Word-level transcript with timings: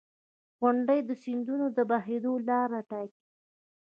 •غونډۍ 0.61 0.99
د 1.05 1.11
سیندونو 1.23 1.65
د 1.77 1.79
بهېدو 1.91 2.33
لاره 2.47 2.79
ټاکي. 2.89 3.23